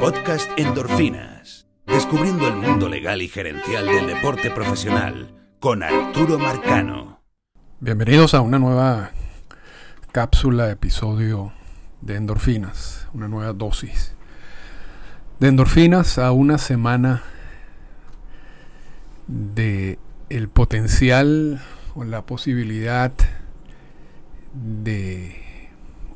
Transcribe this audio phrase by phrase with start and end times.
[0.00, 1.66] Podcast Endorfinas.
[1.86, 7.20] Descubriendo el mundo legal y gerencial del deporte profesional con Arturo Marcano.
[7.80, 9.10] Bienvenidos a una nueva
[10.10, 11.52] cápsula, episodio
[12.00, 14.14] de endorfinas, una nueva dosis
[15.38, 17.22] de endorfinas a una semana
[19.26, 19.98] de
[20.30, 21.60] el potencial
[21.94, 23.12] o la posibilidad
[24.54, 25.36] de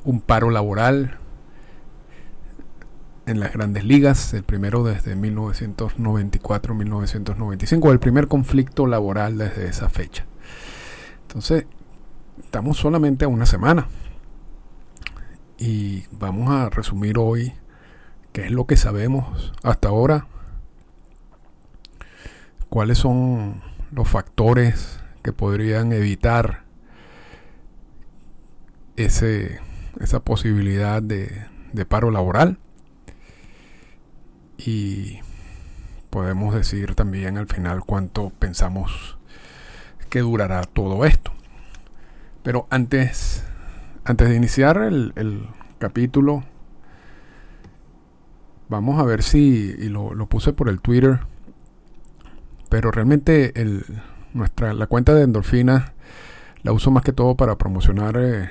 [0.04, 1.18] un paro laboral
[3.26, 10.26] en las grandes ligas, el primero desde 1994-1995, el primer conflicto laboral desde esa fecha.
[11.22, 11.66] Entonces,
[12.42, 13.88] estamos solamente a una semana
[15.58, 17.54] y vamos a resumir hoy
[18.32, 20.26] qué es lo que sabemos hasta ahora,
[22.68, 26.64] cuáles son los factores que podrían evitar
[28.96, 29.60] ese,
[30.00, 32.58] esa posibilidad de, de paro laboral
[34.58, 35.20] y
[36.10, 39.18] podemos decir también al final cuánto pensamos
[40.10, 41.32] que durará todo esto.
[42.42, 43.44] Pero antes,
[44.04, 46.44] antes de iniciar el, capítulo,
[48.68, 51.20] vamos a ver si, y lo, puse por el Twitter,
[52.68, 53.52] pero realmente
[54.32, 55.92] nuestra, la cuenta de endorfinas
[56.62, 58.50] la uso más que todo para promocionar eh,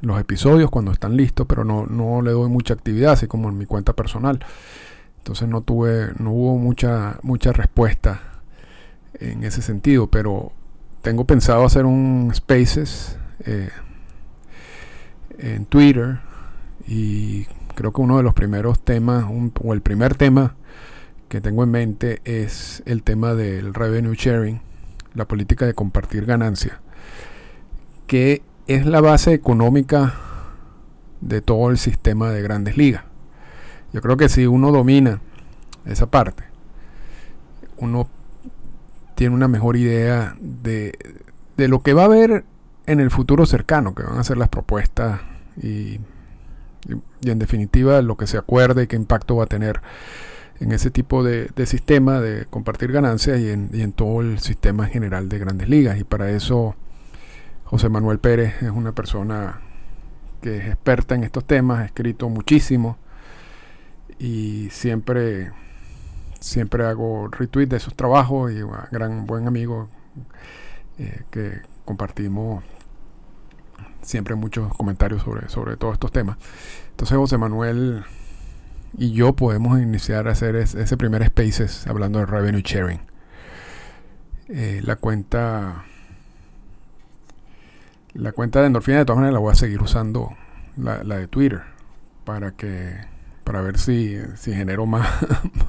[0.00, 3.58] los episodios cuando están listos, pero no, no le doy mucha actividad, así como en
[3.58, 4.40] mi cuenta personal.
[5.20, 8.20] Entonces no tuve, no hubo mucha, mucha respuesta
[9.14, 10.52] en ese sentido, pero
[11.02, 13.70] tengo pensado hacer un Spaces eh,
[15.38, 16.20] en Twitter
[16.86, 19.24] y creo que uno de los primeros temas,
[19.62, 20.56] o el primer tema
[21.28, 24.60] que tengo en mente es el tema del revenue sharing,
[25.14, 26.78] la política de compartir ganancias,
[28.06, 30.14] que es la base económica
[31.20, 33.09] de todo el sistema de grandes ligas.
[33.92, 35.20] Yo creo que si uno domina
[35.84, 36.44] esa parte,
[37.78, 38.08] uno
[39.14, 40.96] tiene una mejor idea de,
[41.56, 42.44] de lo que va a haber
[42.86, 45.20] en el futuro cercano, que van a ser las propuestas
[45.60, 46.00] y,
[46.88, 49.80] y, en definitiva lo que se acuerde y qué impacto va a tener
[50.60, 54.38] en ese tipo de, de sistema de compartir ganancias y en, y en, todo el
[54.40, 55.98] sistema general de grandes ligas.
[55.98, 56.74] Y para eso
[57.64, 59.60] José Manuel Pérez es una persona
[60.42, 62.96] que es experta en estos temas, ha escrito muchísimo
[64.20, 65.50] y siempre
[66.40, 69.88] siempre hago retweet de sus trabajos y un gran buen amigo
[70.98, 72.62] eh, que compartimos
[74.02, 76.36] siempre muchos comentarios sobre, sobre todos estos temas.
[76.90, 78.04] Entonces José Manuel
[78.96, 83.00] y yo podemos iniciar a hacer ese primer Spaces hablando de revenue sharing.
[84.48, 85.84] Eh, la cuenta
[88.12, 90.36] la cuenta de endorfina de todas maneras la voy a seguir usando
[90.76, 91.62] la, la de Twitter
[92.24, 92.98] para que
[93.50, 95.08] para ver si, si genero más,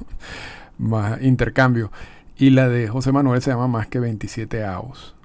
[0.78, 1.92] más intercambio.
[2.38, 5.16] Y la de José Manuel se llama Más que 27 outs,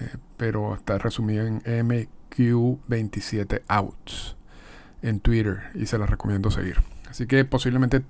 [0.00, 4.34] eh, pero está resumido en MQ27 outs
[5.02, 6.78] en Twitter y se la recomiendo seguir.
[7.08, 8.02] Así que posiblemente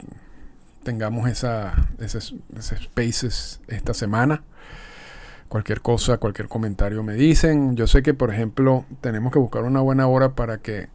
[0.83, 2.21] tengamos esa, ese,
[2.57, 4.45] ese spaces esta semana.
[5.49, 7.77] Cualquier cosa, cualquier comentario me dicen.
[7.77, 10.89] Yo sé que, por ejemplo, tenemos que buscar una buena hora para que,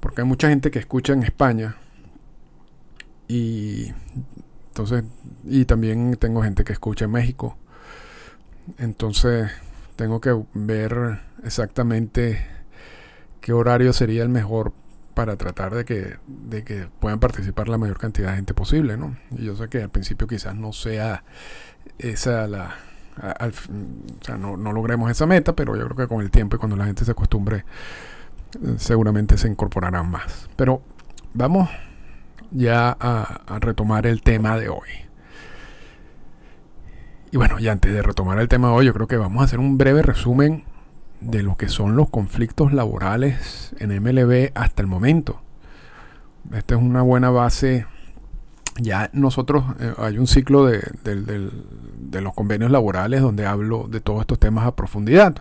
[0.00, 1.76] porque hay mucha gente que escucha en España
[3.30, 3.94] y
[4.70, 5.04] entonces,
[5.44, 7.56] y también tengo gente que escucha en México.
[8.78, 9.48] Entonces,
[9.94, 12.44] tengo que ver exactamente
[13.40, 14.72] qué horario sería el mejor
[15.14, 19.16] para tratar de que, de que puedan participar la mayor cantidad de gente posible, ¿no?
[19.30, 21.22] Y yo sé que al principio quizás no sea
[21.98, 22.74] esa la...
[23.16, 26.56] Al, o sea, no, no logremos esa meta, pero yo creo que con el tiempo
[26.56, 27.64] y cuando la gente se acostumbre,
[28.78, 30.48] seguramente se incorporarán más.
[30.56, 30.82] Pero
[31.34, 31.68] vamos
[32.50, 34.88] ya a, retomar el tema de hoy.
[37.32, 39.44] Y bueno, ya antes de retomar el tema de hoy, yo creo que vamos a
[39.44, 40.64] hacer un breve resumen
[41.20, 45.40] de lo que son los conflictos laborales en MLB hasta el momento.
[46.52, 47.86] Esta es una buena base.
[48.80, 54.22] Ya nosotros eh, hay un ciclo de, de, los convenios laborales donde hablo de todos
[54.22, 55.36] estos temas a profundidad.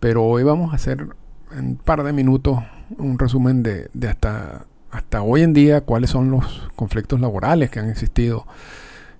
[0.00, 1.06] Pero hoy vamos a hacer
[1.52, 2.58] en un par de minutos
[2.98, 7.78] un resumen de, de hasta hasta hoy en día cuáles son los conflictos laborales que
[7.80, 8.46] han existido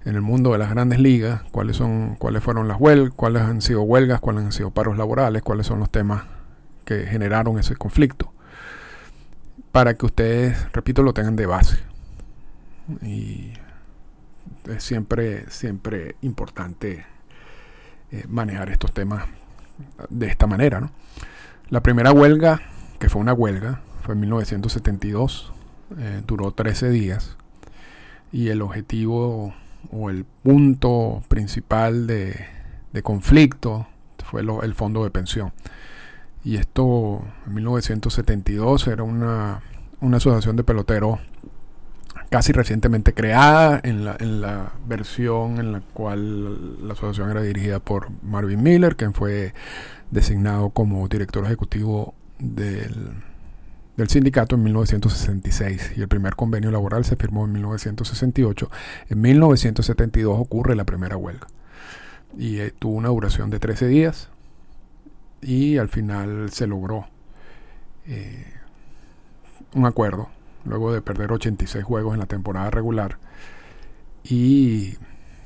[0.05, 3.61] en el mundo de las grandes ligas, cuáles son, cuáles fueron las huelgas, cuáles han
[3.61, 6.25] sido huelgas, cuáles han sido paros laborales, cuáles son los temas
[6.84, 8.32] que generaron ese conflicto.
[9.72, 11.78] Para que ustedes, repito, lo tengan de base.
[13.02, 13.52] Y
[14.69, 17.06] es siempre, siempre importante
[18.11, 19.25] eh, manejar estos temas
[20.08, 20.81] de esta manera.
[20.81, 20.90] ¿no?
[21.69, 22.62] La primera huelga,
[22.99, 25.52] que fue una huelga, fue en 1972
[25.98, 27.37] eh, duró 13 días
[28.32, 29.54] y el objetivo
[29.90, 32.46] o el punto principal de,
[33.02, 33.87] conflicto
[34.25, 35.52] fue el fondo de pensión.
[36.44, 39.62] Y esto en 1972 era una,
[40.00, 41.19] una asociación de peloteros
[42.31, 47.81] casi recientemente creada en la, en la, versión en la cual la asociación era dirigida
[47.81, 49.52] por Marvin Miller, quien fue
[50.10, 53.14] designado como director ejecutivo del,
[54.00, 58.70] del sindicato en 1966 y el primer convenio laboral se firmó en 1968.
[59.11, 61.47] En 1972 ocurre la primera huelga
[62.37, 64.31] y eh, tuvo una duración de 13 días
[65.43, 67.08] y al final se logró
[68.06, 68.47] eh,
[69.75, 70.31] un acuerdo
[70.64, 73.19] luego de perder 86 juegos en la temporada regular
[74.25, 74.94] y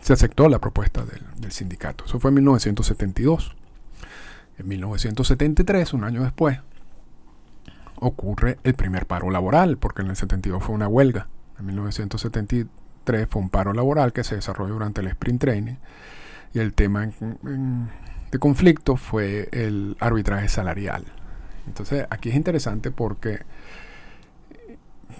[0.01, 2.05] se aceptó la propuesta del, del sindicato.
[2.05, 3.57] Eso fue en 1972.
[4.59, 6.61] En 1973, un año después,
[8.05, 11.29] ocurre el primer paro laboral, porque en el 72 fue una huelga.
[11.59, 15.75] En 1973 fue un paro laboral que se desarrolló durante el sprint training
[16.53, 21.05] y el tema de conflicto fue el arbitraje salarial.
[21.67, 23.41] Entonces aquí es interesante porque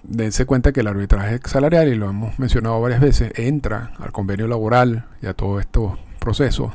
[0.03, 4.47] dense cuenta que el arbitraje salarial, y lo hemos mencionado varias veces, entra al convenio
[4.47, 6.73] laboral y a todos estos procesos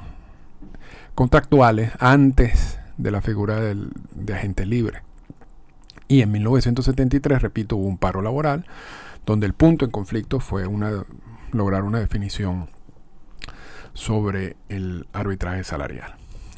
[1.16, 5.02] contractuales antes de la figura del, de agente libre.
[6.10, 8.66] Y en 1973, repito, hubo un paro laboral
[9.26, 10.66] donde el punto en conflicto fue
[11.52, 12.68] lograr una definición
[13.94, 16.16] sobre el arbitraje salarial.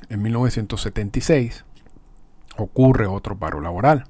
[0.10, 1.66] En 1976
[2.56, 4.06] ocurre otro paro laboral,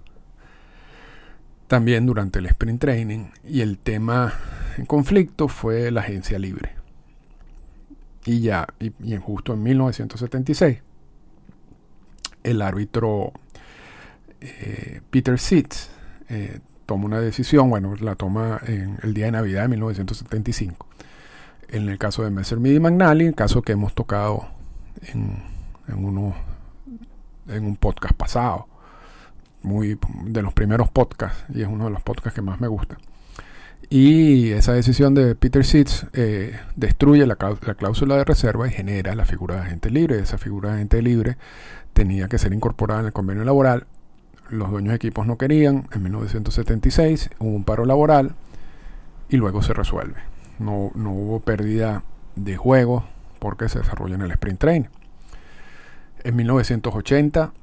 [1.68, 4.34] también durante el sprint training, y el tema
[4.78, 6.76] en conflicto fue la agencia libre.
[8.26, 10.84] Y ya, y justo en 1976,
[12.44, 13.34] el árbitro
[14.42, 15.90] eh, Peter Sitz
[16.30, 20.88] eh, toma una decisión, bueno, la toma en el día de Navidad de 1975.
[21.70, 24.48] En el caso de Messer Midi McNally, el caso que hemos tocado
[25.14, 25.42] en,
[25.96, 26.36] uno,
[27.48, 28.68] en un podcast pasado,
[29.62, 32.98] muy de los primeros podcasts, y es uno de los podcasts que más me gusta.
[33.90, 39.16] Y esa decisión de Peter Sitz eh, destruye la, la, cláusula de reserva y genera
[39.16, 40.20] la figura de agente libre.
[40.20, 41.38] Esa figura de agente libre
[41.94, 43.86] tenía que ser incorporada en el convenio laboral
[44.52, 48.36] los dueños de equipos no querían, en 1976 hubo un paro laboral
[49.30, 50.20] y luego se resuelve.
[50.60, 52.04] No, no hubo pérdida
[52.36, 53.06] de juego
[53.40, 54.90] porque se desarrolla en el sprint train.
[56.24, 57.54] En 1980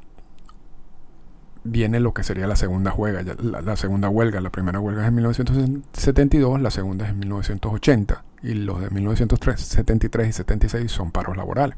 [1.64, 5.14] viene lo que sería la segunda huelga, la, segunda huelga, la primera huelga es en
[5.14, 11.76] 1972, la segunda es en 1980 y los de 1973 y 76 son paros laborales.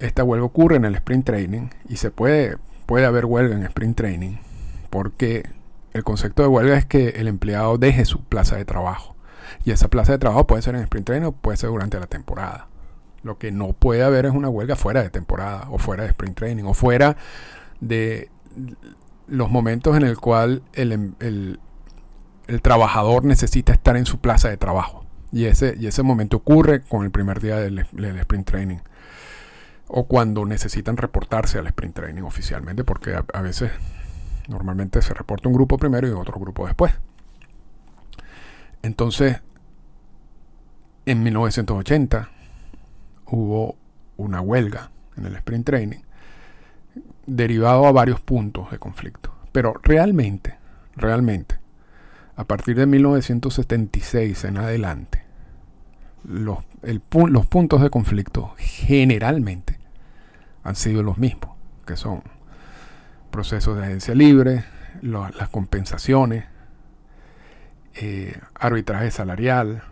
[0.00, 2.56] Esta huelga ocurre en el sprint training y se puede
[2.86, 4.36] puede haber huelga en sprint training
[4.90, 5.48] porque
[5.92, 9.14] el concepto de huelga es que el empleado deje su plaza de trabajo.
[9.64, 12.06] Y esa plaza de trabajo puede ser en sprint training o puede ser durante la
[12.06, 12.68] temporada.
[13.22, 16.36] Lo que no puede haber es una huelga fuera de temporada o fuera de sprint
[16.36, 17.16] training o fuera
[17.80, 18.28] de
[19.26, 21.58] los momentos en el cual el, el,
[22.60, 25.04] trabajador necesita estar en su plaza de trabajo.
[25.32, 28.78] Y ese, y ese momento ocurre con el primer día del, del sprint training
[29.88, 33.70] o cuando necesitan reportarse al sprint training oficialmente, porque a, veces
[34.48, 36.94] normalmente se reporta un grupo primero y otro grupo después.
[38.82, 39.40] Entonces,
[41.06, 42.30] en 1980
[43.26, 43.76] hubo
[44.16, 46.00] una huelga en el sprint training
[47.26, 49.34] derivado a varios puntos de conflicto.
[49.52, 50.58] Pero realmente,
[50.96, 51.58] realmente,
[52.36, 55.24] a partir de 1976 en adelante,
[56.24, 59.78] los, los puntos de conflicto generalmente
[60.62, 61.50] han sido los mismos,
[61.86, 62.22] que son
[63.30, 64.64] procesos de agencia libre,
[65.02, 66.44] las compensaciones,
[67.94, 69.82] eh, arbitraje salarial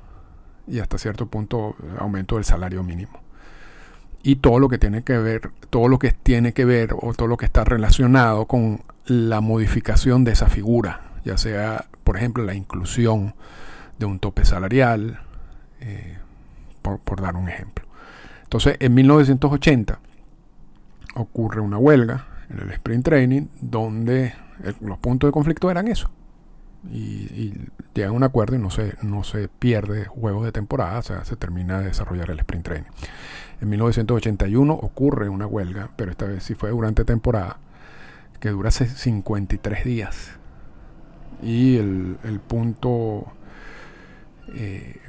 [0.67, 3.21] y hasta cierto punto aumento del salario mínimo.
[4.23, 7.27] Y todo lo que tiene que ver, todo lo que tiene que ver o todo
[7.27, 12.55] lo que está relacionado con la modificación de esa figura, ya sea, por ejemplo, la
[12.55, 13.35] inclusión
[13.99, 15.21] de un tope salarial,
[15.81, 16.19] eh,
[16.83, 17.87] por, dar un ejemplo.
[18.43, 19.99] Entonces, en 1980
[21.15, 24.35] ocurre una huelga en el sprint training donde
[24.81, 26.11] los puntos de conflicto eran eso.
[26.91, 27.53] Y,
[27.95, 31.25] llegan a un acuerdo y no se, no se pierde juego de temporada, o sea,
[31.25, 32.91] se termina de desarrollar el sprint training.
[33.61, 37.59] En 1981 ocurre una huelga, pero esta vez sí fue durante temporada,
[38.41, 40.33] que dura 53 días.
[41.43, 43.33] Y el, punto
[44.55, 45.01] eh,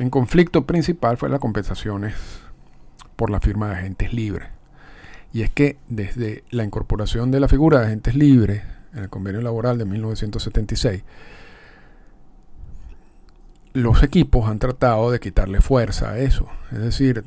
[0.00, 2.14] en conflicto principal fue las compensaciones
[3.16, 4.48] por la firma de agentes libres.
[5.30, 8.62] Y es que desde la incorporación de la figura de agentes libres
[8.94, 11.04] en el convenio laboral de 1976,
[13.74, 16.48] los equipos han tratado de quitarle fuerza a eso.
[16.72, 17.24] Es decir,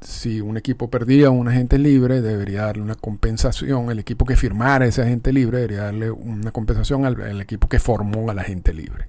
[0.00, 3.92] si un equipo perdía a un agente libre, debería darle una compensación.
[3.92, 8.28] El equipo que firmara ese agente libre debería darle una compensación al, equipo que formó
[8.28, 9.06] al agente libre.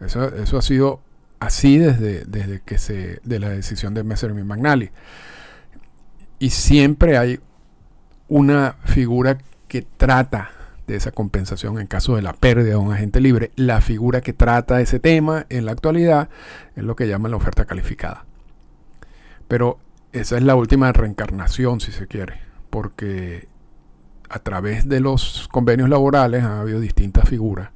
[0.00, 1.02] Eso, eso ha sido
[1.42, 4.92] así desde, desde que se de la decisión de Messerschmitt McNally.
[6.38, 7.40] Y siempre hay
[8.28, 10.50] una figura que trata
[10.86, 13.50] de esa compensación en caso de la pérdida de un agente libre.
[13.56, 16.28] La figura que trata ese tema en la actualidad
[16.76, 18.24] es lo que llaman la oferta calificada.
[19.48, 19.80] Pero
[20.12, 23.48] esa es la última reencarnación, si se quiere, porque
[24.28, 27.70] a través de los convenios laborales ha habido distintas figuras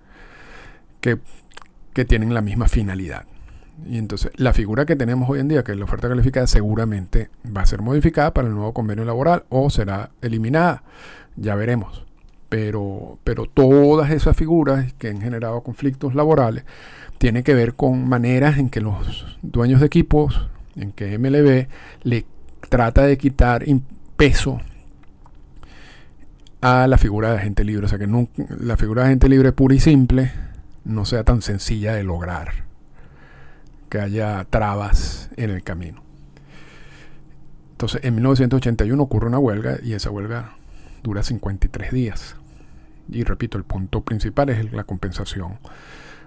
[1.00, 1.18] que,
[1.92, 3.26] que tienen la misma finalidad.
[3.84, 7.30] Y entonces la figura que tenemos hoy en día, que es la oferta calificada, seguramente
[7.54, 10.82] va a ser modificada para el nuevo convenio laboral o será eliminada.
[11.36, 12.04] Ya veremos.
[12.48, 16.64] Pero, pero todas esas figuras que han generado conflictos laborales
[17.18, 21.66] tienen que ver con maneras en que los dueños de equipos, en que MLB
[22.04, 22.24] le
[22.68, 23.64] trata de quitar
[24.16, 24.60] peso
[26.60, 27.86] a la figura de agente libre.
[27.86, 28.08] O sea que
[28.60, 30.32] la figura de agente libre pura y simple
[30.84, 32.66] no sea tan sencilla de lograr
[33.88, 36.02] que haya trabas en el camino.
[37.72, 40.56] Entonces, en 1981 ocurre una huelga y esa huelga
[41.02, 42.36] dura 53 días.
[43.08, 45.58] Y repito, el punto principal es la compensación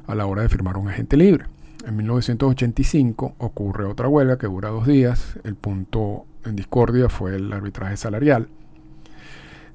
[0.08, 1.46] a la hora de firmar un agente libre.
[1.86, 5.40] En 1985 ocurre otra huelga que dura dos días.
[5.44, 8.48] El punto en discordia fue el arbitraje salarial.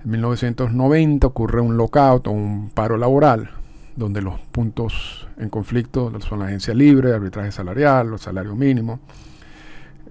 [0.05, 3.51] En 1990 ocurre un lockout o un paro laboral
[3.97, 9.01] donde los puntos en conflicto son la agencia libre, arbitraje salarial, los salarios mínimos.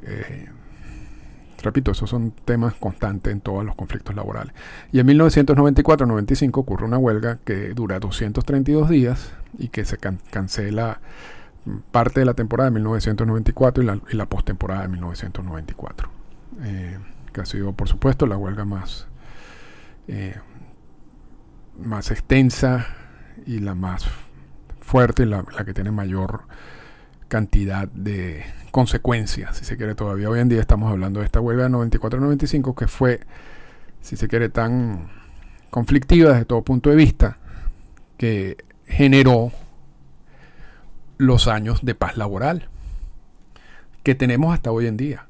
[0.04, 0.48] Eh,
[1.62, 4.54] repito, esos son temas constantes en todos los conflictos laborales.
[4.92, 11.00] Y en 1994-95 ocurre una huelga que dura 232 días y que se cancela
[11.92, 16.10] parte de la temporada de 1994 y la, y postemporada de 1994.
[16.62, 16.98] Eh,
[17.32, 19.08] que ha sido, por supuesto, la huelga más,
[20.08, 20.36] eh,
[21.80, 22.86] más extensa
[23.46, 24.06] y la más
[24.82, 26.42] fuerte, la, la que tiene mayor
[27.28, 30.30] cantidad de consecuencias, si se quiere todavía.
[30.30, 33.22] Hoy en día estamos hablando de esta huelga de 94-95 que fue,
[34.02, 35.10] si se quiere, tan
[35.70, 37.38] conflictiva desde todo punto de vista
[38.18, 39.52] que generó
[41.18, 42.70] los años de paz laboral
[44.04, 45.26] que tenemos hasta hoy en día.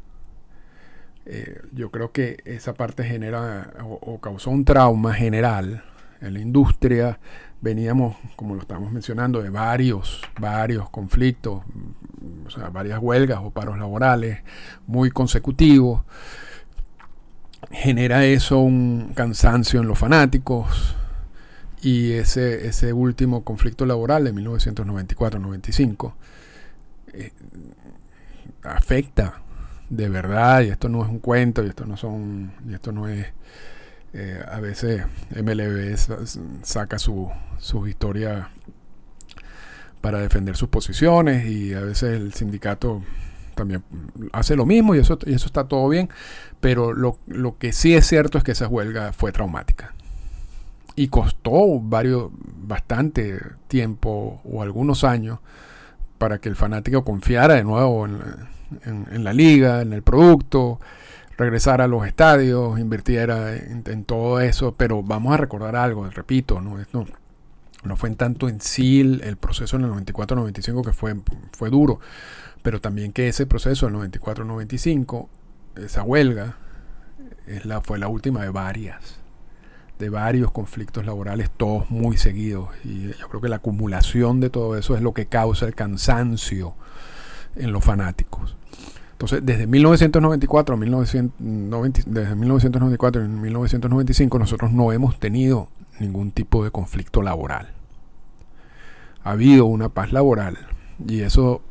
[1.26, 5.84] Eh, yo creo que esa parte genera o, causó un trauma general
[6.20, 7.20] en la industria
[7.64, 11.64] veníamos, como lo estamos mencionando, de varios, varios conflictos,
[12.46, 14.42] o sea, varias huelgas o paros laborales
[14.86, 16.04] muy consecutivos.
[17.72, 20.98] Genera eso un cansancio en los fanáticos
[21.82, 26.14] y ese, ese último conflicto laboral de 1994-95
[27.14, 27.32] eh,
[28.64, 29.42] afecta
[29.90, 33.08] de verdad y esto no es un cuento y esto no son y esto no
[33.08, 33.28] es
[34.14, 35.04] eh, a veces
[35.36, 35.98] MLB
[36.62, 38.50] saca su, su historia
[40.02, 43.02] para defender sus posiciones y a veces el sindicato
[43.56, 43.84] también
[44.32, 46.10] hace lo mismo y eso, y eso está todo bien,
[46.60, 49.94] pero lo, lo, que sí es cierto es que esa huelga fue traumática.
[50.96, 55.40] Y costó varios, bastante tiempo o algunos años
[56.20, 58.22] para que el fanático confiara de nuevo en,
[58.86, 60.80] en la liga, en el producto,
[61.44, 66.78] regresar a los estadios, invirtiera en, todo eso, pero vamos a recordar algo, repito, no,
[66.94, 67.06] no,
[67.84, 71.16] no fue en tanto en sí el, proceso en el 94-95 que fue,
[71.52, 72.00] fue duro,
[72.62, 75.28] pero también que ese proceso del 94-95,
[75.76, 76.56] esa huelga,
[77.46, 79.18] es la, fue la última de varias,
[80.00, 84.78] de varios conflictos laborales, todos muy seguidos, y yo creo que la acumulación de todo
[84.78, 86.76] eso es lo que causa el cansancio
[87.56, 88.56] en los fanáticos.
[89.24, 97.22] Entonces, desde 1994 desde 1994 y 1995 nosotros no hemos tenido ningún tipo de conflicto
[97.22, 97.72] laboral.
[99.24, 100.58] Ha habido una paz laboral
[101.08, 101.62] y eso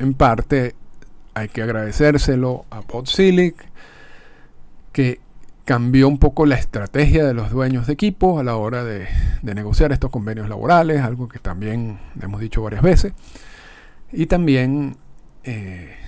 [0.00, 0.74] en parte
[1.34, 3.54] hay que agradecérselo a Potsilic
[4.90, 5.20] que
[5.64, 9.06] cambió un poco la estrategia de los dueños de equipo a la hora de,
[9.42, 13.12] negociar estos convenios laborales, algo que también hemos dicho varias veces.
[14.10, 14.96] Y también
[15.44, 15.99] eh,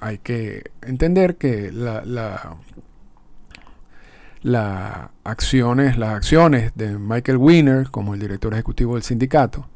[0.00, 2.02] hay que entender que la,
[4.42, 9.68] la, acciones, las acciones de Michael Wiener como el director ejecutivo del sindicato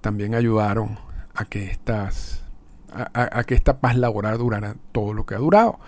[0.00, 0.98] también ayudaron
[1.34, 2.44] a que estas
[2.92, 5.80] a, que esta paz laboral durara todo lo que ha durado.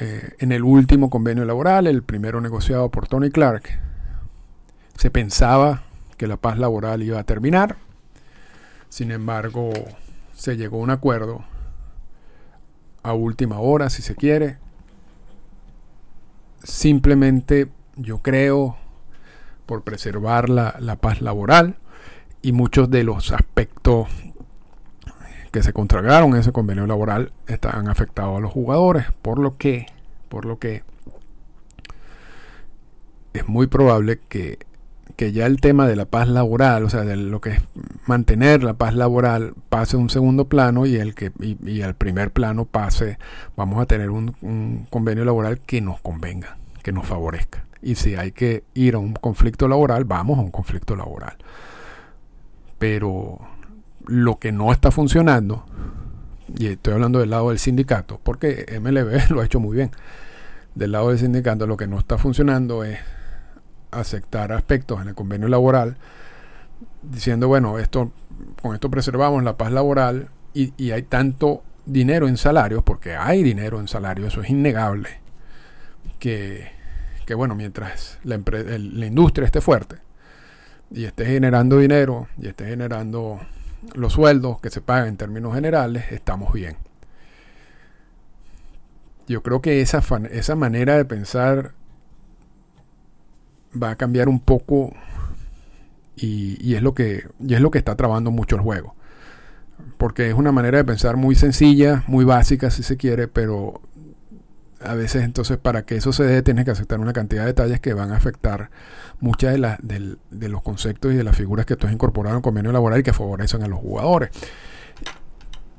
[0.00, 3.80] Eh, en el último convenio laboral, el primero negociado por Tony Clark,
[4.96, 5.82] se pensaba
[6.16, 7.76] que la paz laboral iba a terminar.
[8.88, 9.72] Sin embargo,
[10.34, 11.44] se llegó a un acuerdo
[13.04, 14.58] a última hora, si se quiere.
[16.64, 18.76] Simplemente yo creo
[19.66, 21.76] por preservar la, la paz laboral
[22.42, 24.08] y muchos de los aspectos
[25.52, 29.86] que se contragaron en ese convenio laboral están afectados a los jugadores, por lo que,
[30.28, 30.82] por lo que
[33.34, 34.58] es muy probable que,
[35.16, 37.62] que ya el tema de la paz laboral, o sea, de lo que es
[38.06, 42.32] mantener la paz laboral, pase a un segundo plano y el que y, al primer
[42.32, 43.18] plano pase,
[43.56, 47.64] vamos a tener un, un, convenio laboral que nos convenga, que nos favorezca.
[47.80, 51.36] Y si hay que ir a un conflicto laboral, vamos a un conflicto laboral.
[52.78, 53.38] Pero
[54.06, 55.64] lo que no está funcionando,
[56.56, 59.90] y estoy hablando del lado del sindicato, porque MLB lo ha hecho muy bien.
[60.74, 62.98] Del lado del sindicato lo que no está funcionando es
[64.00, 65.96] aceptar aspectos en el convenio laboral
[67.02, 68.12] diciendo, bueno, esto
[68.60, 73.42] con esto preservamos la paz laboral y, y hay tanto dinero en salarios, porque hay
[73.42, 75.20] dinero en salarios, eso es innegable,
[76.18, 76.70] que,
[77.26, 79.96] que bueno, mientras la, la industria esté fuerte
[80.90, 83.40] y esté generando dinero y esté generando
[83.94, 86.76] los sueldos que se pagan en términos generales, estamos bien.
[89.26, 91.72] Yo creo que esa, esa manera de pensar
[93.80, 94.92] va a cambiar un poco
[96.16, 98.94] y, es lo que, y es lo que está trabando mucho el juego.
[99.98, 103.80] Porque es una manera de pensar muy sencilla, muy básica si se quiere, pero
[104.80, 107.80] a veces entonces para que eso se dé tienes que aceptar una cantidad de detalles
[107.80, 108.70] que van a afectar
[109.18, 112.42] muchas de, las de, los conceptos y de las figuras que tú has incorporado en
[112.42, 114.30] convenio laboral y que favorecen a los jugadores.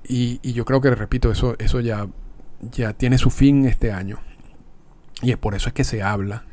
[0.08, 2.08] Y, y, yo creo que, repito, eso, eso ya,
[2.62, 4.20] ya tiene su fin este año.
[5.22, 6.44] Y es por eso es que se habla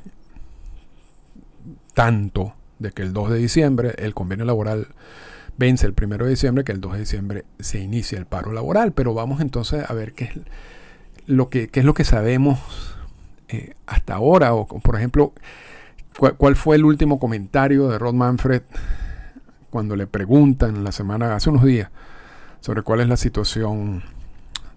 [1.94, 4.88] tanto de que el 2 de diciembre el convenio laboral
[5.56, 8.92] vence el 1 de diciembre, que el 2 de diciembre se inicia el paro laboral.
[8.92, 10.32] Pero vamos entonces a ver qué es
[11.26, 12.58] lo que, es lo que sabemos
[13.48, 14.54] eh, hasta ahora.
[14.54, 15.32] O, por ejemplo,
[16.36, 18.62] cuál, fue el último comentario de Rod Manfred
[19.70, 21.90] cuando le preguntan la semana, hace unos días,
[22.60, 24.02] sobre cuál es la situación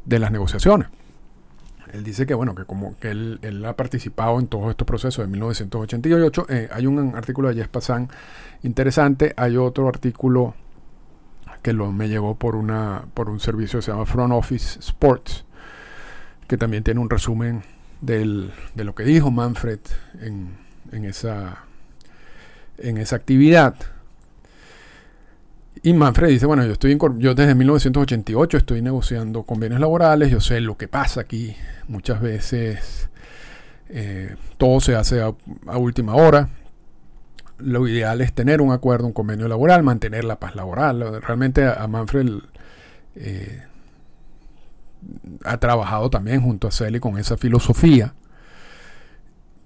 [0.05, 0.87] de las negociaciones
[1.95, 5.31] él dice que bueno, que como que él, ha participado en todos estos procesos de
[5.31, 6.45] 1988.
[6.49, 7.69] Eh, hay un artículo de Jess
[8.63, 10.53] interesante, hay otro artículo
[11.61, 15.45] que lo, me llegó por una por un servicio que se llama Front Office Sports,
[16.47, 17.63] que también tiene un resumen
[18.01, 19.79] del, de lo que dijo Manfred
[20.21, 20.57] en,
[20.91, 21.63] en, esa,
[22.77, 23.75] en esa actividad.
[25.85, 30.59] Y Manfred dice, bueno, yo estoy yo desde 1988 estoy negociando convenios laborales, yo sé
[30.59, 31.55] lo que pasa aquí.
[31.87, 33.07] Muchas veces
[33.89, 35.35] eh, todo se hace a,
[35.77, 36.49] última hora.
[37.59, 41.21] Lo ideal es tener un acuerdo, un convenio laboral, mantener la paz laboral.
[41.21, 42.31] Realmente a, Manfred
[43.17, 43.61] eh,
[45.43, 48.15] ha trabajado también junto a Celi con esa filosofía,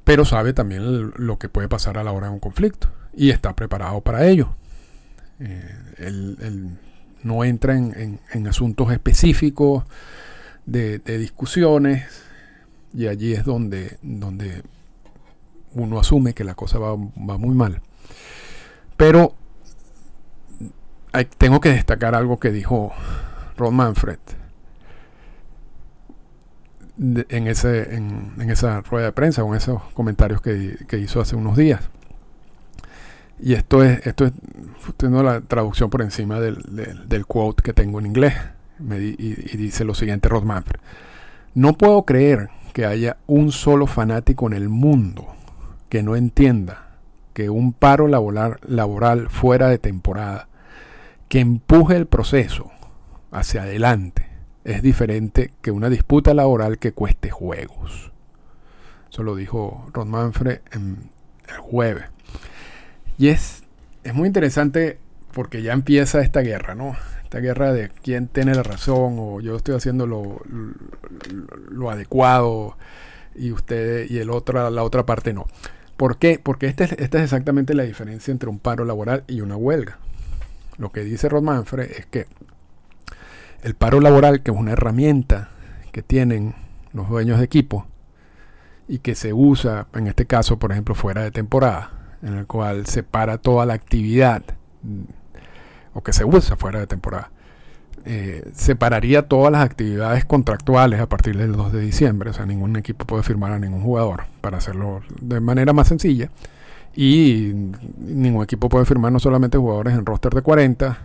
[0.04, 3.56] pero sabe también lo que puede pasar a la hora de un conflicto y está
[3.56, 4.58] preparado para ello.
[5.40, 6.78] Eh, él,
[7.24, 9.84] no entra en, asuntos específicos
[10.66, 12.06] de, discusiones
[12.94, 14.64] y allí es donde, donde
[15.74, 17.82] uno asume que la cosa va, muy mal.
[18.96, 19.36] Pero
[21.38, 22.94] tengo que destacar algo que dijo
[23.58, 24.20] Ron Manfred
[26.98, 31.90] en, ese, en, esa rueda de prensa, con esos comentarios que hizo hace unos días.
[33.42, 34.34] Y esto es, esto es
[34.98, 36.58] tengo la traducción por encima del,
[37.08, 38.34] del, quote que tengo en inglés.
[38.80, 40.80] y, dice lo siguiente, Rod Manfred.
[41.54, 45.28] No puedo creer que haya un solo fanático en el mundo
[45.90, 46.90] que no entienda
[47.34, 50.50] que un paro laboral, fuera de temporada,
[51.28, 52.72] que empuje el proceso
[53.32, 54.28] hacia adelante,
[54.64, 58.12] es diferente que una disputa laboral que cueste juegos.
[59.10, 61.10] Eso lo dijo Rod Manfred en
[61.48, 62.06] el jueves.
[63.20, 63.64] Y es,
[64.06, 64.98] es muy interesante
[65.34, 66.96] porque ya empieza esta guerra, ¿no?
[67.22, 70.42] Esta guerra de quién tiene la razón o yo estoy haciendo lo,
[71.70, 72.78] lo, adecuado
[73.36, 75.48] y usted y el otro, la otra parte no.
[75.98, 76.40] ¿Por qué?
[76.42, 80.00] Porque esta es, esta es exactamente la diferencia entre un paro laboral y una huelga.
[80.78, 82.26] Lo que dice Rod Manfred es que
[83.64, 85.50] el paro laboral, que es una herramienta
[85.92, 86.56] que tienen
[86.94, 87.86] los dueños de equipo
[88.88, 92.86] y que se usa, en este caso, por ejemplo, fuera de temporada, en el cual
[92.86, 94.44] se para toda la actividad
[94.84, 95.04] mm,
[95.94, 97.32] o que se usa fuera de temporada.
[98.06, 102.30] Eh, separaría todas las actividades contractuales a partir del 2 de diciembre.
[102.30, 106.30] O sea, ningún equipo puede firmar a ningún jugador para hacerlo de manera más sencilla.
[106.96, 107.52] Y
[107.98, 110.98] ningún equipo puede firmar no solamente jugadores en roster de 40,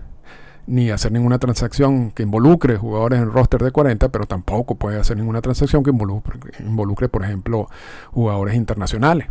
[0.67, 5.17] ni hacer ninguna transacción que involucre jugadores en roster de 40, pero tampoco puede hacer
[5.17, 7.69] ninguna transacción que involucre, involucre por ejemplo,
[8.13, 9.29] jugadores internacionales.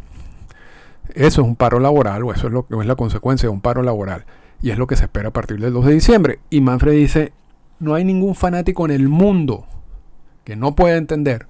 [1.10, 3.62] Eso es un paro laboral, o eso es lo que es la consecuencia de un
[3.62, 4.26] paro laboral.
[4.62, 6.40] Y es lo que se espera a partir del 2 de diciembre.
[6.50, 7.34] Y Manfred dice,
[7.80, 9.66] no hay ningún fanático en el mundo
[10.44, 11.48] que no pueda entender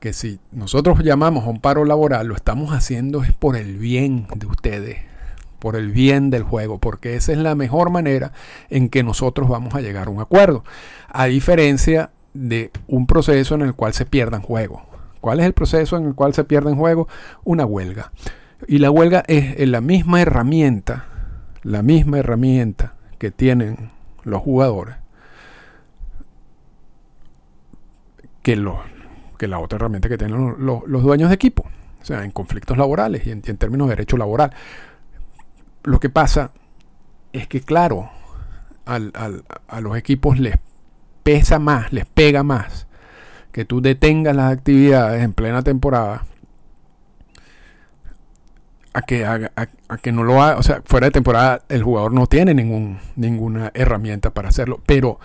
[0.00, 4.26] que si nosotros llamamos a un paro laboral, lo estamos haciendo es por el bien
[4.34, 4.98] de ustedes,
[5.58, 8.32] por el bien del juego, porque esa es la mejor manera
[8.70, 10.64] en que nosotros vamos a llegar a un acuerdo,
[11.08, 14.82] a diferencia de un proceso en el cual se pierdan juegos.
[15.20, 17.08] ¿Cuál es el proceso en el cual se pierden juegos?
[17.44, 18.10] Una huelga.
[18.70, 21.06] Y la huelga es la misma herramienta,
[21.64, 23.90] la misma herramienta que tienen
[24.22, 24.94] los jugadores,
[28.44, 31.64] que, la otra herramienta que tienen los, dueños de equipo,
[32.00, 34.52] o sea, en conflictos laborales y en, términos de derecho laboral.
[35.82, 36.52] Lo que pasa
[37.32, 38.08] es que, claro,
[38.84, 40.54] a los equipos les
[41.24, 42.86] pesa más, les pega más
[43.50, 46.24] que tú detengas las actividades en plena temporada
[48.92, 49.48] a que, a,
[50.02, 53.70] que no lo haga, o sea, fuera de temporada el jugador no tiene ningún, ninguna
[53.74, 55.20] herramienta para hacerlo, pero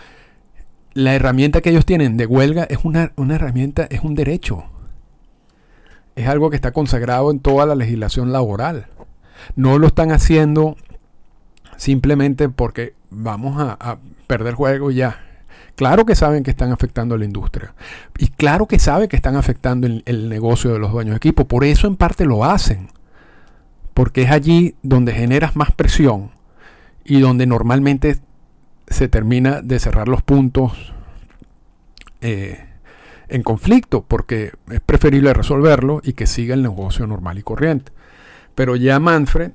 [0.94, 4.64] la herramienta que ellos tienen de huelga es una, una herramienta, es un derecho.
[6.16, 8.88] Es algo que está consagrado en toda la legislación laboral.
[9.58, 10.78] No lo están haciendo
[11.76, 13.98] simplemente porque vamos a,
[14.28, 15.20] perder juego ya.
[15.76, 17.76] Claro que saben que están afectando a la industria.
[18.18, 21.46] Y claro que saben que están afectando el, el, negocio de los dueños de equipo.
[21.46, 22.88] Por eso en parte lo hacen.
[23.96, 26.30] Porque es allí donde generas más presión
[27.04, 28.18] y donde normalmente
[28.88, 30.94] se termina de cerrar los puntos
[32.22, 32.64] eh,
[33.28, 34.04] en conflicto.
[34.08, 37.92] Porque es preferible resolverlo y que siga el negocio normal y corriente.
[38.54, 39.54] Pero ya Manfred,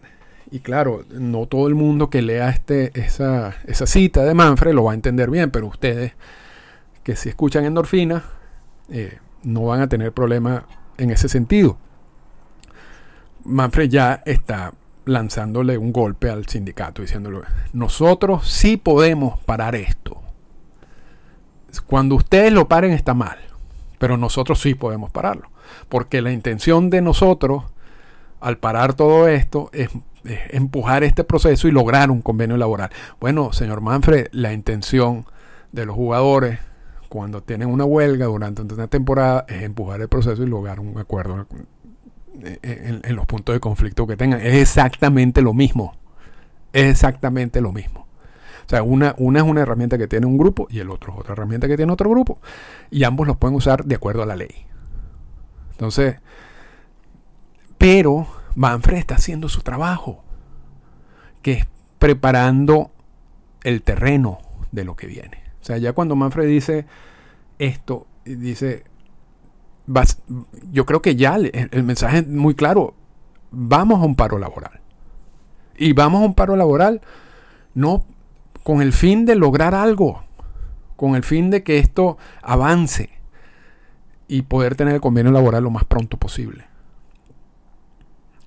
[0.50, 4.84] y claro, no todo el mundo que lea este, esa, esa cita de Manfred lo
[4.84, 6.14] va a entender bien, pero ustedes
[7.04, 8.24] que si escuchan endorfina,
[8.90, 10.66] eh, no van a tener problema
[10.98, 11.78] en ese sentido.
[13.44, 14.72] Manfred ya está
[15.04, 17.40] lanzándole un golpe al sindicato, diciéndole,
[17.72, 20.20] nosotros sí podemos parar esto.
[21.86, 23.38] Cuando ustedes lo paren está mal,
[23.98, 25.50] pero nosotros sí podemos pararlo.
[25.88, 27.64] Porque la intención de nosotros
[28.40, 29.90] al parar todo esto es,
[30.50, 32.90] empujar este proceso y lograr un convenio laboral.
[33.20, 35.26] Bueno, señor Manfred, la intención
[35.72, 36.58] de los jugadores
[37.08, 41.46] cuando tienen una huelga durante una temporada es empujar el proceso y lograr un acuerdo
[42.62, 44.40] en, los puntos de conflicto que tengan.
[44.40, 45.94] Es exactamente lo mismo.
[46.72, 48.06] Es exactamente lo mismo.
[48.66, 51.20] O sea, una, una es una herramienta que tiene un grupo y el otro es
[51.20, 52.38] otra herramienta que tiene otro grupo.
[52.90, 54.66] Y ambos los pueden usar de acuerdo a la ley.
[55.72, 56.16] Entonces,
[57.78, 60.22] pero Manfred está haciendo su trabajo,
[61.42, 61.66] que es
[61.98, 62.90] preparando
[63.62, 64.38] el terreno
[64.72, 65.42] de lo que viene.
[65.60, 66.86] O sea, ya cuando Manfred dice
[67.58, 68.84] esto, dice,
[70.70, 72.94] yo creo que ya el, mensaje es muy claro,
[73.50, 74.80] vamos a un paro laboral.
[75.76, 77.00] Y vamos a un paro laboral
[77.74, 78.04] no
[78.62, 80.22] con el fin de lograr algo,
[80.96, 83.10] con el fin de que esto avance
[84.28, 86.70] y poder tener el convenio laboral lo más pronto posible.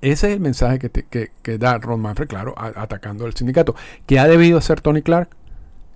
[0.03, 3.73] Ese es el mensaje que, da Ron Manfred, claro, atacando al sindicato.
[4.05, 5.29] Que ha debido hacer Tony Clark,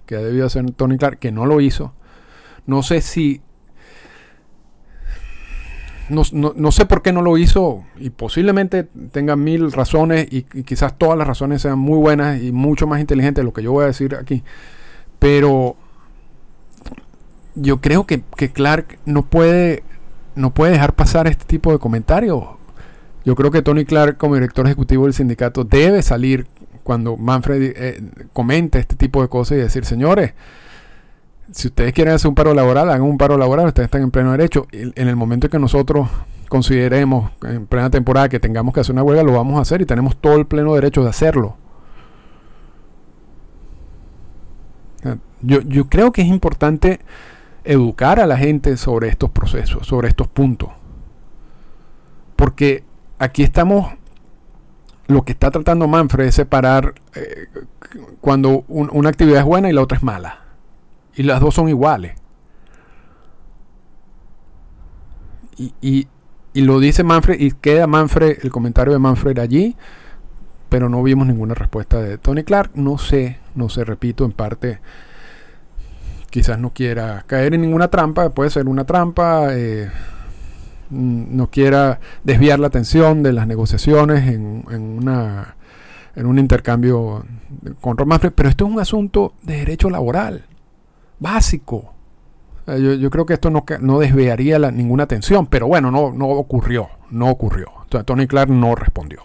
[0.05, 1.93] que ha debido hacer Tony Clark, que no lo hizo.
[2.65, 3.41] No sé si.
[6.10, 11.17] No, sé por qué no lo hizo y posiblemente tenga mil razones y, quizás todas
[11.17, 13.88] las razones sean muy buenas y mucho más inteligentes de lo que yo voy a
[13.88, 14.43] decir aquí.
[15.20, 15.76] Pero
[17.56, 19.84] yo creo que, que Clark no puede,
[20.36, 22.58] no puede dejar pasar este tipo de comentarios
[23.28, 26.48] yo creo que Tony Clark, como director ejecutivo del sindicato, debe salir
[26.84, 30.32] cuando Manfred eh, comente este tipo de cosas y decir, señores,
[31.51, 34.31] si ustedes quieren hacer un paro laboral, hagan un paro laboral, ustedes están en pleno
[34.31, 34.67] derecho.
[34.71, 36.10] En el momento que nosotros
[36.49, 39.86] consideremos en plena temporada que tengamos que hacer una huelga, lo vamos a hacer y
[39.86, 41.55] tenemos todo el pleno derecho de hacerlo.
[45.41, 46.99] Yo, creo que es importante
[47.63, 50.69] educar a la gente sobre estos procesos, sobre estos puntos.
[52.36, 52.83] Porque
[53.19, 53.93] aquí estamos,
[55.05, 57.47] lo que está tratando Manfred es separar eh,
[58.19, 60.46] cuando una actividad es buena y la otra es mala.
[61.17, 62.15] Y las dos son iguales.
[65.82, 66.08] Y,
[66.53, 69.75] lo dice Manfred y queda Manfred, el comentario de Manfred allí,
[70.69, 72.71] pero no vimos ninguna respuesta de Tony Clark.
[72.75, 74.80] No sé, no sé, repito, en parte
[76.30, 79.56] quizás no quiera caer en ninguna trampa, puede ser una trampa.
[79.56, 79.89] Eh,
[80.89, 85.56] no quiera desviar la atención de las negociaciones en, una,
[86.15, 87.25] en un intercambio
[87.82, 90.45] con Ron Manfred, pero esto es un asunto de derecho laboral,
[91.19, 91.93] básico.
[92.67, 97.30] Yo, creo que esto no, no desviaría ninguna atención, pero bueno, no, no ocurrió, no
[97.30, 97.71] ocurrió.
[98.06, 99.21] Tony Clark no respondió.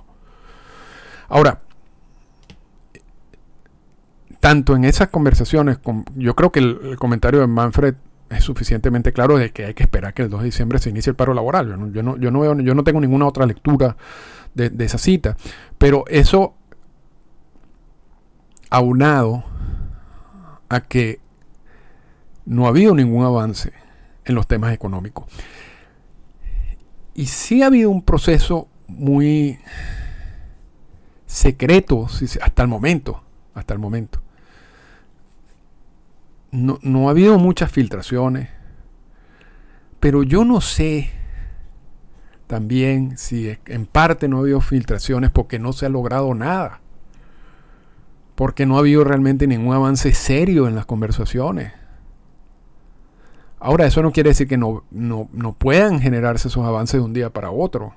[1.28, 1.60] Ahora,
[4.38, 5.78] tanto en esas conversaciones,
[6.14, 7.94] yo creo que el, comentario de Manfred
[8.30, 11.10] es suficientemente claro de que hay que esperar que el 2 de diciembre se inicie
[11.10, 11.68] el paro laboral.
[11.68, 13.96] Yo no, yo no, yo no, veo, yo no tengo ninguna otra lectura
[14.54, 15.36] de, de, esa cita.
[15.78, 16.54] Pero eso
[18.68, 19.44] aunado
[20.68, 21.21] a que
[22.44, 23.72] no ha habido ningún avance
[24.24, 25.26] en los temas económicos.
[27.14, 29.58] Y sí ha habido un proceso muy
[31.26, 32.08] secreto
[32.40, 33.22] hasta el momento,
[33.54, 34.20] hasta el momento.
[36.50, 38.50] No, no, ha habido muchas filtraciones,
[40.00, 41.10] pero yo no sé
[42.46, 46.80] también si en parte no ha habido filtraciones porque no se ha logrado nada,
[48.34, 51.72] porque no ha habido realmente ningún avance serio en las conversaciones.
[53.64, 54.82] Ahora, eso no quiere decir que no,
[55.56, 57.94] puedan generarse esos avances de un día para otro.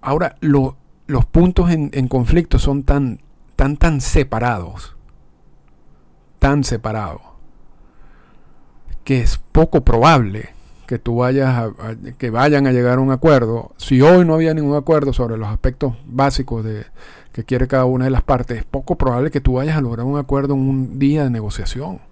[0.00, 3.20] Ahora, los puntos en, conflicto son tan,
[3.54, 4.96] tan, tan separados,
[6.40, 7.22] tan separados,
[9.04, 10.54] que es poco probable
[10.88, 11.70] que tú vayas
[12.18, 13.70] que vayan a llegar a un acuerdo.
[13.76, 16.84] Si hoy no había ningún acuerdo sobre los aspectos básicos de,
[17.32, 20.04] que quiere cada una de las partes, es poco probable que tú vayas a lograr
[20.04, 22.09] un acuerdo en un día de negociación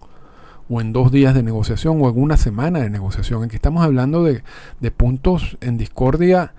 [0.69, 3.45] o en dos días de negociación o en una semana de negociación.
[3.45, 4.43] Aquí estamos hablando de,
[4.91, 6.53] puntos en discordia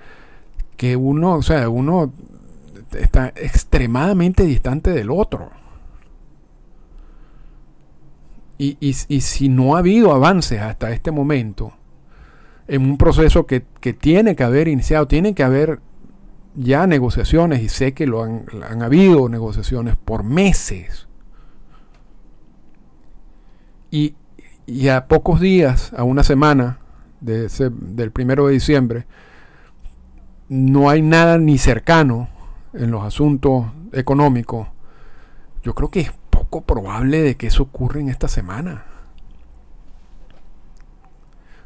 [0.78, 2.12] que uno, o sea, uno
[2.98, 5.52] está extremadamente distante del otro.
[8.58, 11.72] Y, y, si no ha habido avances hasta este momento
[12.68, 15.80] en un proceso que, que, tiene que haber iniciado, tiene que haber
[16.56, 21.09] ya negociaciones, y sé que lo han, han habido negociaciones por meses,
[23.92, 24.16] y,
[24.90, 26.80] a pocos días, a una semana
[27.22, 29.06] de del primero de diciembre,
[30.48, 32.30] no hay nada ni cercano
[32.74, 34.68] en los asuntos económicos.
[35.64, 38.86] Yo creo que es poco probable de que eso ocurra en esta semana.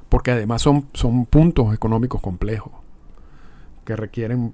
[0.10, 2.72] Porque además son, son puntos económicos complejos
[3.86, 4.54] que requieren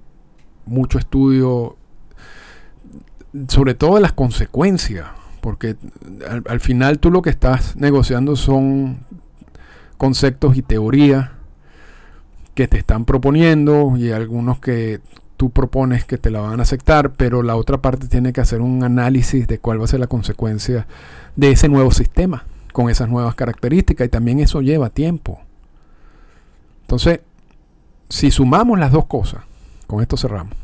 [0.66, 1.76] mucho estudio,
[3.48, 5.06] sobre todo de las consecuencias
[5.40, 5.76] porque
[6.46, 8.98] al, final tú lo que estás negociando son
[9.96, 11.30] conceptos y teorías
[12.54, 15.00] que te están proponiendo y algunos que
[15.36, 18.60] tú propones que te la van a aceptar, pero la otra parte tiene que hacer
[18.60, 20.86] un análisis de cuál va a ser la consecuencia
[21.36, 25.40] de ese nuevo sistema con esas nuevas características y también eso lleva tiempo.
[26.82, 27.20] Entonces,
[28.08, 29.42] si sumamos las dos cosas,
[29.86, 30.54] con esto cerramos,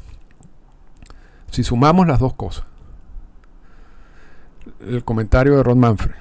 [1.51, 2.67] si sumamos las dos cosas,
[4.87, 6.15] el comentario de Ron Manfred,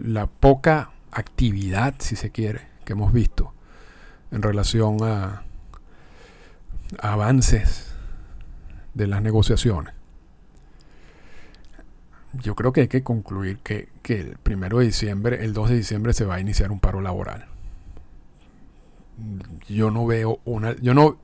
[0.00, 3.52] la poca actividad, si se quiere, que hemos visto
[4.30, 5.42] en relación a,
[7.00, 7.92] avances
[8.94, 9.94] de las negociaciones.
[12.32, 15.76] Yo creo que hay que concluir que, que, el primero de diciembre, el 2 de
[15.76, 17.46] diciembre, se va a iniciar un paro laboral.
[19.68, 20.76] Yo no veo una.
[20.76, 21.18] Yo no.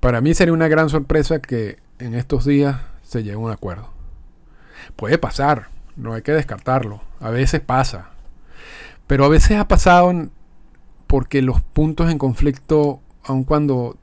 [0.00, 3.90] Para mí sería una gran sorpresa que en estos días se llegue a un acuerdo.
[4.94, 7.00] Puede pasar, no hay que descartarlo.
[7.20, 8.10] A veces pasa.
[9.06, 10.12] Pero a veces ha pasado
[11.06, 13.96] porque los puntos en conflicto, aun cuando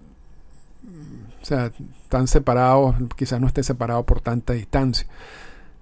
[1.41, 1.71] o sea,
[2.03, 5.07] están separados, quizás no esté separado por tanta distancia,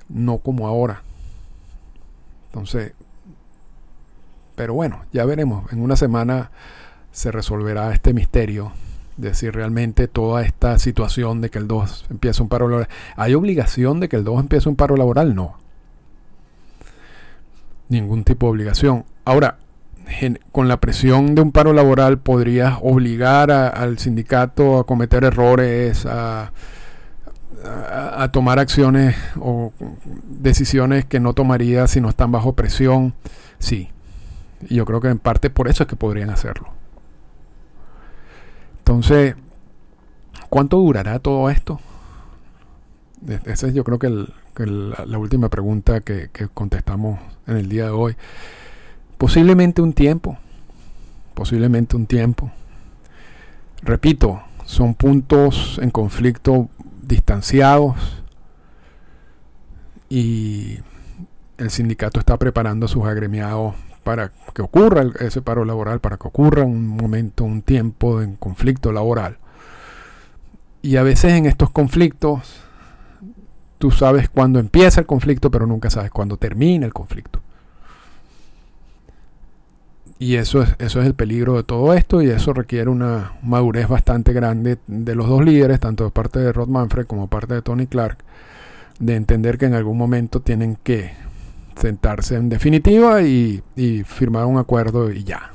[0.10, 1.04] no como ahora.
[2.48, 2.94] Entonces,
[4.56, 5.72] pero bueno, ya veremos.
[5.72, 6.52] En una semana
[7.12, 8.74] se resolverá este misterio
[9.18, 12.90] de si realmente toda esta situación de que el 2 empieza un paro laboral.
[13.16, 15.36] ¿Hay obligación de que el 2 empiece un paro laboral?
[15.36, 15.61] No
[17.92, 19.06] ningún tipo de obligación.
[19.26, 19.58] Ahora,
[20.52, 26.52] con la presión de un paro laboral podrías obligar al sindicato a cometer errores, a,
[28.32, 29.72] tomar acciones o
[30.26, 33.14] decisiones que no tomaría si no están bajo presión.
[33.60, 33.90] Sí,
[34.68, 36.70] y yo creo que en parte por eso es que podrían hacerlo.
[38.80, 39.36] Entonces,
[40.50, 41.80] ¿cuánto durará todo esto?
[43.46, 47.92] Esa es yo creo que el, la, última pregunta que, contestamos en el día de
[47.92, 48.16] hoy.
[49.18, 50.38] Posiblemente un tiempo,
[51.34, 52.52] posiblemente un tiempo.
[53.84, 56.70] Repito, son puntos en conflicto
[57.02, 58.24] distanciados
[60.10, 60.80] y
[61.58, 66.28] el sindicato está preparando a sus agremiados para que ocurra ese paro laboral, para que
[66.28, 69.38] ocurra un momento, un tiempo en conflicto laboral.
[70.82, 72.64] Y a veces en estos conflictos
[73.82, 77.42] tú sabes cuándo empieza el conflicto, pero nunca sabes cuándo termina el conflicto.
[80.20, 83.88] Y eso es, eso es el peligro de todo esto y eso requiere una madurez
[83.88, 87.56] bastante grande de los dos líderes, tanto de parte de Rod Manfred como de parte
[87.56, 88.20] de Tony Clark,
[89.00, 91.14] de entender que en algún momento tienen que
[91.76, 95.50] sentarse en definitiva y, y firmar un acuerdo y ya.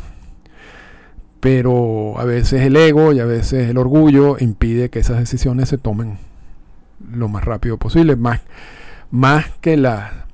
[1.39, 5.79] Pero a veces el ego y a veces el orgullo impide que esas decisiones se
[5.79, 6.19] tomen
[7.13, 8.41] lo más rápido posible, más,
[9.11, 10.27] más que las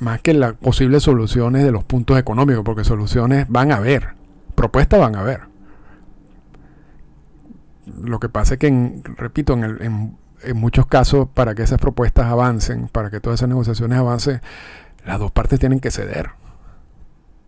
[0.00, 4.14] más que las posibles soluciones de los puntos económicos, porque soluciones van a haber,
[4.54, 5.40] propuestas van a haber.
[8.02, 12.88] Lo que pasa es que, repito, en, en, muchos casos, para que esas propuestas avancen,
[12.88, 14.40] para que todas esas negociaciones avancen,
[15.04, 16.30] las dos partes tienen que ceder.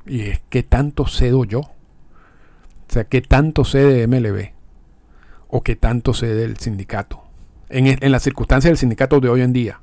[0.07, 1.61] Y es que tanto cedo yo.
[1.61, 4.53] O sea, ¿qué tanto cede MLB?
[5.49, 7.29] ¿O qué tanto cede el sindicato?
[7.70, 9.80] En, las circunstancias del sindicato de hoy en día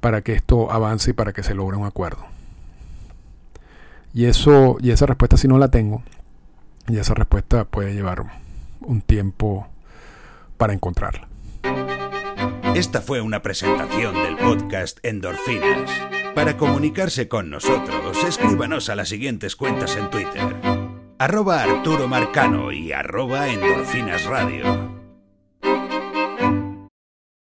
[0.00, 2.24] para que esto avance y para que se logre un acuerdo.
[4.14, 6.02] Y eso y esa respuesta si no la tengo,
[6.88, 8.24] y esa respuesta puede llevar
[8.80, 9.66] un tiempo
[10.56, 11.28] para encontrarla.
[12.74, 15.90] Esta fue una presentación del podcast Endorfinas.
[16.34, 20.54] Para comunicarse con nosotros, escríbanos a las siguientes cuentas en Twitter.
[21.18, 24.95] Arroba Arturo Marcano y arroba Endorfinas Radio.
[25.66, 25.95] thank you.